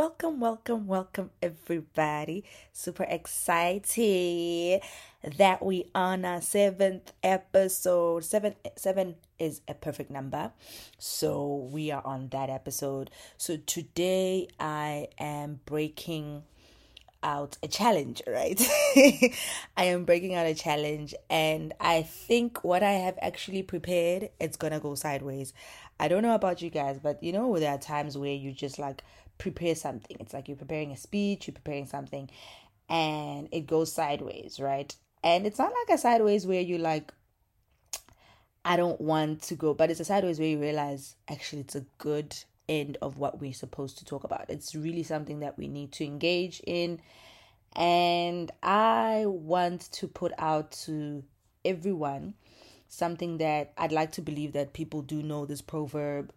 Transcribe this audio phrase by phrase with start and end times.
[0.00, 2.42] welcome, welcome, welcome, everybody.
[2.72, 4.80] Super excited
[5.36, 8.24] that we on our seventh episode.
[8.24, 10.52] Seven, seven is a perfect number,
[10.96, 13.10] so we are on that episode.
[13.36, 16.44] So today I am breaking
[17.22, 18.58] out a challenge, right?
[19.76, 24.56] I am breaking out a challenge, and I think what I have actually prepared, it's
[24.56, 25.52] gonna go sideways.
[26.00, 28.78] I don't know about you guys, but you know, there are times where you just
[28.78, 29.04] like
[29.36, 30.16] prepare something.
[30.18, 32.30] It's like you're preparing a speech, you're preparing something,
[32.88, 34.96] and it goes sideways, right?
[35.22, 37.12] And it's not like a sideways where you like,
[38.64, 41.84] I don't want to go, but it's a sideways where you realize actually it's a
[41.98, 42.34] good
[42.66, 44.48] end of what we're supposed to talk about.
[44.48, 47.02] It's really something that we need to engage in.
[47.76, 51.24] And I want to put out to
[51.62, 52.34] everyone
[52.90, 56.32] something that I'd like to believe that people do know this proverb.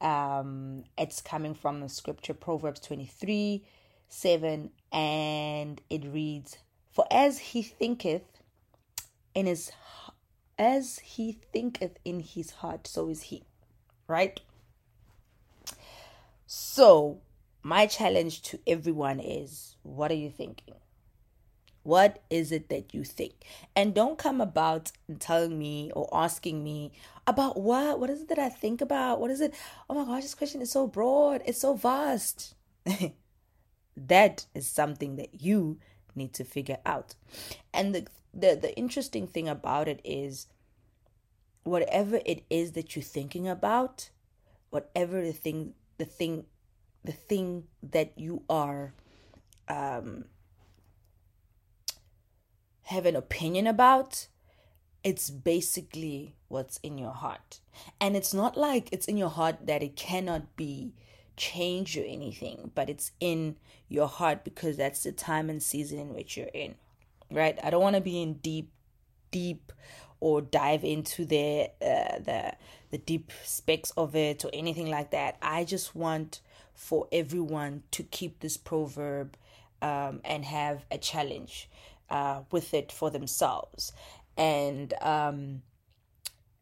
[0.00, 3.64] Um, it's coming from the scripture Proverbs 23
[4.08, 6.58] 7, and it reads,
[6.92, 8.22] For as he thinketh
[9.34, 9.72] in his
[10.56, 13.42] as he thinketh in his heart, so is he.
[14.06, 14.38] Right?
[16.46, 17.18] So,
[17.62, 20.74] my challenge to everyone is what are you thinking?
[21.84, 23.34] What is it that you think?
[23.76, 24.90] And don't come about
[25.20, 26.92] telling me or asking me
[27.26, 28.00] about what?
[28.00, 29.20] What is it that I think about?
[29.20, 29.54] What is it?
[29.88, 32.54] Oh my gosh, this question is so broad, it's so vast.
[33.96, 35.78] that is something that you
[36.14, 37.14] need to figure out.
[37.72, 40.46] And the, the the interesting thing about it is
[41.64, 44.08] whatever it is that you're thinking about,
[44.70, 46.46] whatever the thing the thing
[47.04, 48.94] the thing that you are
[49.68, 50.24] um
[52.84, 54.28] have an opinion about,
[55.02, 57.60] it's basically what's in your heart.
[58.00, 60.94] And it's not like it's in your heart that it cannot be
[61.36, 63.56] changed or anything, but it's in
[63.88, 66.74] your heart because that's the time and season in which you're in.
[67.30, 67.58] Right?
[67.62, 68.70] I don't want to be in deep,
[69.30, 69.72] deep
[70.20, 72.54] or dive into the uh, the
[72.90, 75.36] the deep specs of it or anything like that.
[75.42, 76.40] I just want
[76.74, 79.36] for everyone to keep this proverb
[79.82, 81.68] um, and have a challenge
[82.10, 83.92] uh, with it for themselves.
[84.36, 85.62] And um,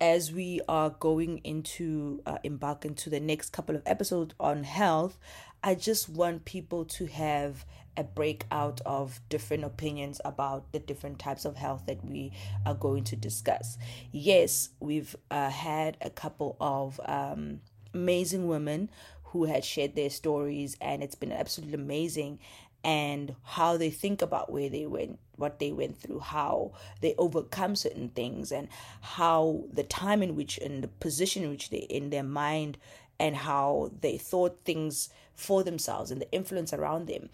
[0.00, 5.18] as we are going into uh, embark into the next couple of episodes on health,
[5.62, 7.64] I just want people to have
[7.96, 12.32] a breakout of different opinions about the different types of health that we
[12.66, 13.78] are going to discuss.
[14.10, 17.60] Yes, we've uh, had a couple of um,
[17.94, 18.90] amazing women
[19.24, 22.38] who had shared their stories, and it's been absolutely amazing
[22.84, 26.72] and how they think about where they went, what they went through, how
[27.02, 28.68] they overcome certain things, and
[29.02, 32.78] how the time in which and the position in which they in their mind
[33.18, 37.28] and how they thought things for themselves and the influence around them.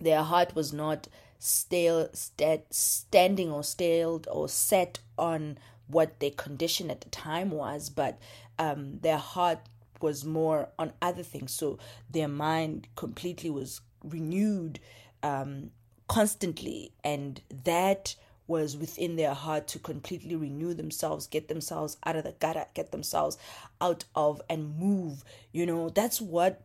[0.00, 1.08] Their heart was not
[1.38, 5.58] stale, st- standing or staled or set on
[5.88, 8.18] what their condition at the time was, but
[8.58, 9.60] um, their heart
[10.00, 11.52] was more on other things.
[11.52, 11.78] So
[12.10, 14.78] their mind completely was renewed
[15.22, 15.70] um,
[16.08, 18.14] constantly, and that
[18.46, 22.90] was within their heart to completely renew themselves, get themselves out of the gutter, get
[22.90, 23.36] themselves
[23.80, 25.22] out of and move.
[25.52, 26.62] You know, that's what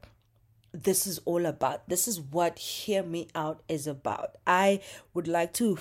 [0.71, 1.87] this is all about.
[1.87, 4.35] This is what Hear Me Out is about.
[4.47, 4.79] I
[5.13, 5.77] would like to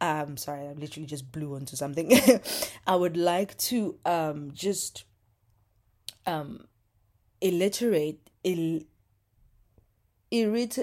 [0.00, 2.12] um sorry, I literally just blew onto something.
[2.86, 5.04] I would like to um just
[6.26, 6.66] um
[7.40, 8.84] illiterate il
[10.32, 10.78] irrit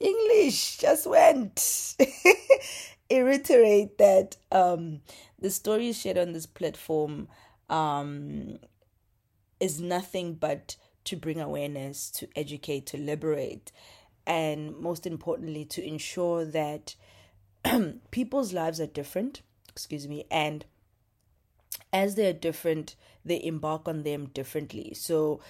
[0.00, 1.96] English just went.
[3.10, 5.00] Reiterate that um,
[5.38, 7.28] the stories shared on this platform
[7.70, 8.58] um,
[9.60, 13.70] is nothing but to bring awareness, to educate, to liberate,
[14.26, 16.96] and most importantly, to ensure that
[18.10, 19.40] people's lives are different.
[19.68, 20.64] Excuse me, and
[21.92, 24.94] as they're different, they embark on them differently.
[24.94, 25.40] So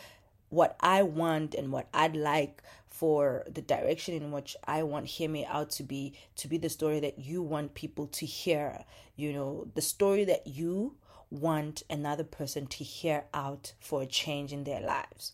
[0.57, 5.29] what I want and what I'd like for the direction in which I want Hear
[5.29, 8.85] Me Out to be to be the story that you want people to hear.
[9.17, 10.97] You know, the story that you
[11.31, 15.33] want another person to hear out for a change in their lives.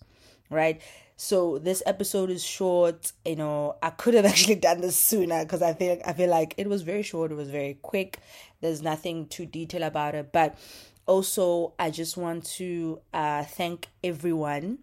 [0.50, 0.82] Right?
[1.16, 3.12] So this episode is short.
[3.24, 6.54] You know, I could have actually done this sooner because I feel I feel like
[6.56, 8.18] it was very short, it was very quick.
[8.60, 10.32] There's nothing too detailed about it.
[10.32, 10.58] But
[11.06, 14.78] also I just want to uh thank everyone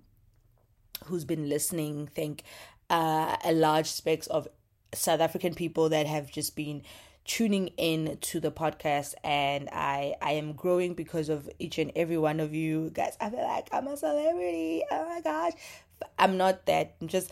[1.06, 2.44] who's been listening thank
[2.90, 4.48] uh, a large specs of
[4.94, 6.82] South African people that have just been
[7.26, 12.18] tuning in to the podcast and I I am growing because of each and every
[12.18, 13.16] one of you guys.
[13.22, 14.84] I feel like I'm a celebrity.
[14.90, 15.54] Oh my gosh.
[16.18, 16.96] I'm not that.
[17.00, 17.30] I'm just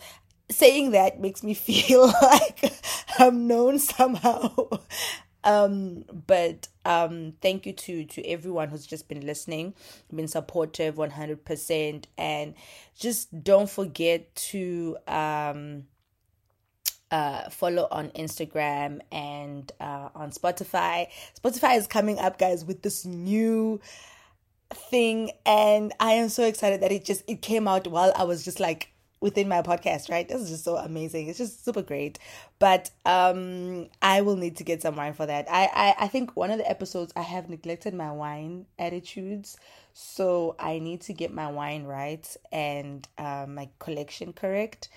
[0.50, 2.72] saying that makes me feel like
[3.18, 4.68] I'm known somehow.
[5.44, 9.74] Um, but um, thank you to to everyone who's just been listening,
[10.14, 12.54] been supportive, one hundred percent, and
[12.98, 15.84] just don't forget to um
[17.10, 21.08] uh, follow on Instagram and uh, on Spotify.
[21.42, 23.80] Spotify is coming up, guys, with this new
[24.70, 28.44] thing, and I am so excited that it just it came out while I was
[28.44, 30.28] just like within my podcast, right?
[30.28, 31.28] This is just so amazing.
[31.28, 32.18] It's just super great.
[32.58, 35.46] But um I will need to get some wine for that.
[35.50, 39.56] I, I I think one of the episodes I have neglected my wine attitudes.
[39.92, 44.88] So I need to get my wine right and um my collection correct.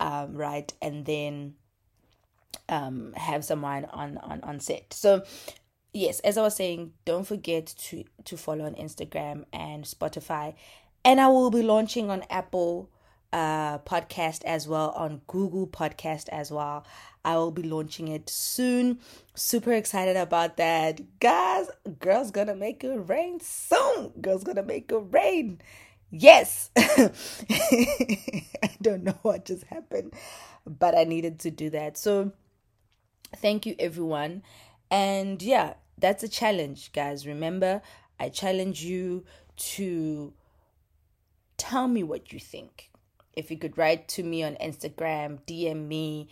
[0.00, 1.54] Um right and then
[2.68, 4.92] um have some wine on on on set.
[4.92, 5.22] So
[5.92, 10.54] yes, as I was saying, don't forget to to follow on Instagram and Spotify.
[11.04, 12.90] And I will be launching on Apple
[13.32, 16.84] uh, podcast as well on Google Podcast as well.
[17.24, 19.00] I will be launching it soon.
[19.34, 21.18] Super excited about that.
[21.18, 21.68] Guys,
[21.98, 24.12] girls gonna make it rain soon.
[24.20, 25.60] Girls gonna make it rain.
[26.10, 26.70] Yes.
[26.76, 30.14] I don't know what just happened,
[30.64, 31.96] but I needed to do that.
[31.96, 32.32] So
[33.36, 34.42] thank you everyone.
[34.90, 37.26] And yeah, that's a challenge, guys.
[37.26, 37.82] Remember,
[38.20, 39.24] I challenge you
[39.56, 40.32] to
[41.56, 42.90] tell me what you think
[43.36, 46.28] if you could write to me on Instagram, DM me,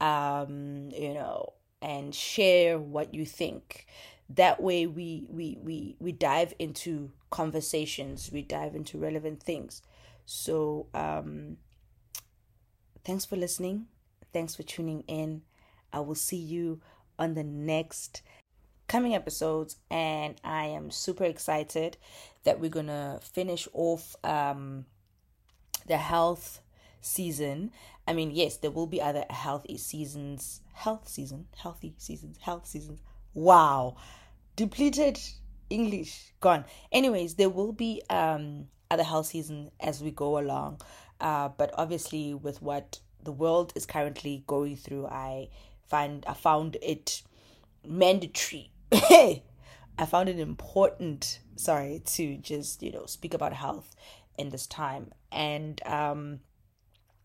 [0.00, 3.86] um, you know, and share what you think.
[4.30, 9.80] That way we we we we dive into conversations, we dive into relevant things.
[10.26, 11.56] So um
[13.04, 13.86] thanks for listening.
[14.32, 15.42] Thanks for tuning in.
[15.92, 16.82] I will see you
[17.18, 18.20] on the next
[18.86, 21.96] coming episodes and I am super excited
[22.44, 24.86] that we're going to finish off um
[25.86, 26.60] the health
[27.00, 27.72] season.
[28.06, 33.00] I mean, yes, there will be other healthy seasons, health season, healthy seasons, health seasons.
[33.34, 33.96] Wow.
[34.56, 35.20] Depleted
[35.70, 36.64] English gone.
[36.90, 40.80] Anyways, there will be um other health season as we go along.
[41.20, 45.48] Uh but obviously with what the world is currently going through, I
[45.86, 47.22] find I found it
[47.86, 48.72] mandatory.
[50.00, 53.96] I found it important, sorry, to just, you know, speak about health
[54.38, 55.12] in this time.
[55.30, 56.40] And um,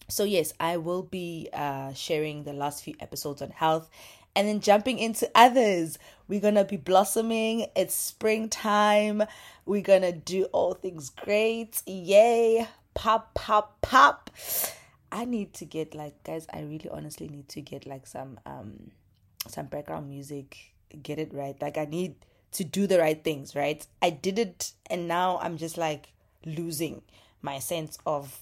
[0.07, 3.89] so, yes, I will be uh, sharing the last few episodes on health
[4.35, 5.97] and then jumping into others.
[6.27, 7.67] We're gonna be blossoming.
[7.75, 9.23] It's springtime.
[9.65, 11.81] We're gonna do all things great.
[11.85, 12.67] Yay!
[12.93, 14.29] Pop, pop, pop.
[15.11, 18.91] I need to get like guys, I really honestly need to get like some um
[19.47, 21.59] some background music, get it right.
[21.61, 22.15] Like I need
[22.53, 23.85] to do the right things, right?
[24.01, 26.13] I did it and now I'm just like
[26.45, 27.01] losing
[27.41, 28.39] my sense of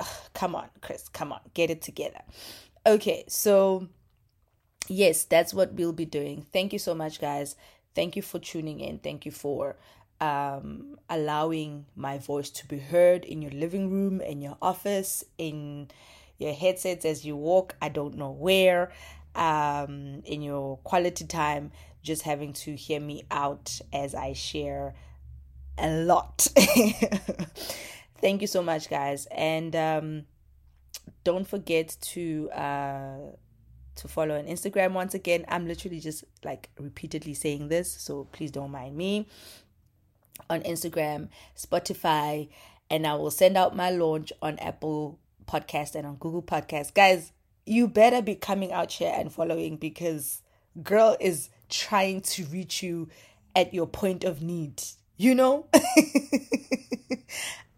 [0.34, 2.20] come on chris come on get it together.
[2.84, 3.88] Okay so
[4.88, 6.46] yes that's what we'll be doing.
[6.52, 7.56] Thank you so much guys.
[7.94, 8.98] Thank you for tuning in.
[8.98, 9.76] Thank you for
[10.20, 15.88] um, allowing my voice to be heard in your living room in your office in
[16.38, 17.74] your headsets as you walk.
[17.80, 18.92] I don't know where.
[19.34, 21.70] Um, in your quality time
[22.06, 24.94] just having to hear me out as i share
[25.78, 26.46] a lot.
[28.20, 30.24] Thank you so much, guys, and um,
[31.24, 33.18] don't forget to uh,
[33.96, 35.44] to follow on Instagram once again.
[35.48, 39.26] I'm literally just like repeatedly saying this, so please don't mind me.
[40.50, 42.48] On Instagram, Spotify,
[42.90, 46.94] and I will send out my launch on Apple Podcast and on Google Podcast.
[46.94, 47.32] Guys,
[47.64, 50.42] you better be coming out here and following because
[50.82, 53.08] girl is trying to reach you
[53.54, 54.82] at your point of need
[55.16, 55.66] you know?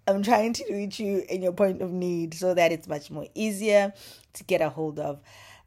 [0.07, 3.27] I'm trying to reach you in your point of need so that it's much more
[3.35, 3.93] easier
[4.35, 5.21] to get a hold of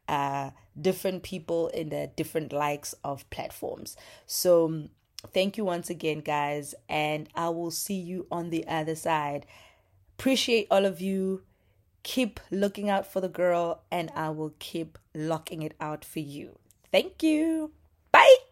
[0.08, 0.50] uh,
[0.80, 3.96] different people in the different likes of platforms.
[4.26, 4.88] So,
[5.32, 9.46] thank you once again, guys, and I will see you on the other side.
[10.18, 11.42] Appreciate all of you.
[12.02, 16.58] Keep looking out for the girl, and I will keep locking it out for you.
[16.90, 17.70] Thank you.
[18.10, 18.51] Bye.